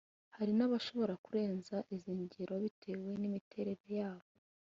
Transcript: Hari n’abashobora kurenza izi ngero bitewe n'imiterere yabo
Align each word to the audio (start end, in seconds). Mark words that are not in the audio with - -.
Hari 0.37 0.51
n’abashobora 0.57 1.13
kurenza 1.25 1.75
izi 1.95 2.11
ngero 2.23 2.53
bitewe 2.63 3.09
n'imiterere 3.21 3.83
yabo 3.99 4.27